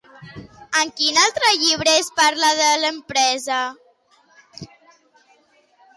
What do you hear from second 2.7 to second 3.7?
l'empresa?